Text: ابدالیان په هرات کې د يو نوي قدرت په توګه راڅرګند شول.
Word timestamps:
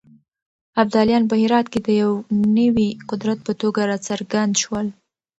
ابدالیان 0.81 1.23
په 1.27 1.35
هرات 1.41 1.65
کې 1.73 1.79
د 1.83 1.89
يو 2.01 2.11
نوي 2.57 2.89
قدرت 3.09 3.39
په 3.47 3.53
توګه 3.61 3.81
راڅرګند 3.89 4.53
شول. 4.61 4.87